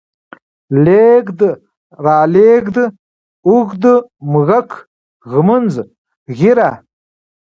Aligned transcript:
لېږد، 0.85 1.39
رالېږد، 2.05 2.77
اوږد، 3.47 3.83
موږک، 4.31 4.69
ږمنځ، 5.31 5.73
ږيره 6.37 6.69